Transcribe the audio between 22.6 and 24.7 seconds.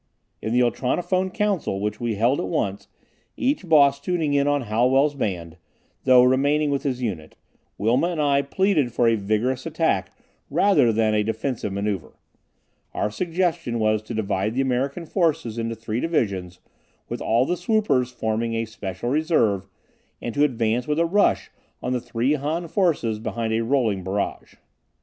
forces behind a rolling barrage.